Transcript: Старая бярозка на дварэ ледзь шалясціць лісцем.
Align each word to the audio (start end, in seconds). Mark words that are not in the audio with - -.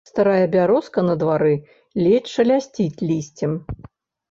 Старая 0.09 0.45
бярозка 0.53 1.03
на 1.09 1.15
дварэ 1.25 1.51
ледзь 2.07 2.33
шалясціць 2.39 3.03
лісцем. 3.13 3.57